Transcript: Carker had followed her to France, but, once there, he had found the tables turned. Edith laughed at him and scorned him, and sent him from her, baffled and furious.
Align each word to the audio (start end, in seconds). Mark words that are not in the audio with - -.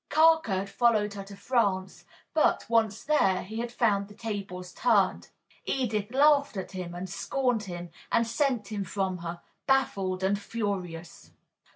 Carker 0.09 0.53
had 0.55 0.69
followed 0.71 1.13
her 1.13 1.23
to 1.25 1.35
France, 1.35 2.05
but, 2.33 2.65
once 2.67 3.03
there, 3.03 3.43
he 3.43 3.59
had 3.59 3.71
found 3.71 4.07
the 4.07 4.15
tables 4.15 4.73
turned. 4.73 5.29
Edith 5.63 6.09
laughed 6.09 6.57
at 6.57 6.71
him 6.71 6.95
and 6.95 7.07
scorned 7.07 7.65
him, 7.65 7.91
and 8.11 8.25
sent 8.25 8.71
him 8.71 8.83
from 8.83 9.19
her, 9.19 9.41
baffled 9.67 10.23
and 10.23 10.39
furious. 10.39 11.33